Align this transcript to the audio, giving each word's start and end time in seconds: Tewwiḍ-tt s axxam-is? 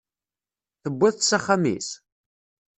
Tewwiḍ-tt 0.81 1.27
s 1.29 1.31
axxam-is? 1.37 1.89